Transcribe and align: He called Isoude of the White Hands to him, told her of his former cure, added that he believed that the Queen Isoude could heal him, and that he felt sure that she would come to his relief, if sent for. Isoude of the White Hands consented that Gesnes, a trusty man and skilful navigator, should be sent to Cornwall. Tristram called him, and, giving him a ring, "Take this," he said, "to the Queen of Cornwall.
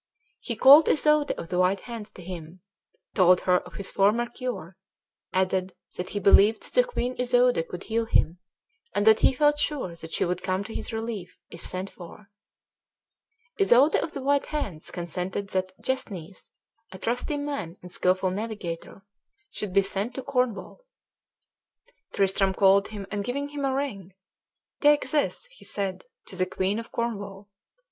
He 0.39 0.55
called 0.55 0.87
Isoude 0.87 1.29
of 1.33 1.49
the 1.49 1.59
White 1.59 1.81
Hands 1.81 2.09
to 2.09 2.23
him, 2.23 2.61
told 3.13 3.41
her 3.41 3.59
of 3.59 3.75
his 3.75 3.91
former 3.91 4.27
cure, 4.27 4.75
added 5.31 5.75
that 5.95 6.09
he 6.09 6.19
believed 6.19 6.63
that 6.63 6.73
the 6.73 6.83
Queen 6.83 7.15
Isoude 7.19 7.63
could 7.69 7.83
heal 7.83 8.05
him, 8.07 8.39
and 8.95 9.05
that 9.05 9.19
he 9.19 9.31
felt 9.31 9.59
sure 9.59 9.95
that 9.95 10.11
she 10.11 10.25
would 10.25 10.41
come 10.41 10.63
to 10.63 10.73
his 10.73 10.91
relief, 10.91 11.37
if 11.51 11.63
sent 11.63 11.91
for. 11.91 12.31
Isoude 13.59 13.93
of 13.95 14.13
the 14.13 14.23
White 14.23 14.47
Hands 14.47 14.89
consented 14.89 15.49
that 15.49 15.79
Gesnes, 15.79 16.49
a 16.91 16.97
trusty 16.97 17.37
man 17.37 17.77
and 17.83 17.91
skilful 17.91 18.31
navigator, 18.31 19.05
should 19.51 19.71
be 19.71 19.83
sent 19.83 20.15
to 20.15 20.23
Cornwall. 20.23 20.83
Tristram 22.11 22.55
called 22.55 22.87
him, 22.87 23.05
and, 23.11 23.23
giving 23.23 23.49
him 23.49 23.63
a 23.65 23.75
ring, 23.75 24.13
"Take 24.79 25.11
this," 25.11 25.45
he 25.51 25.63
said, 25.63 26.05
"to 26.25 26.35
the 26.35 26.47
Queen 26.47 26.79
of 26.79 26.91
Cornwall. 26.91 27.49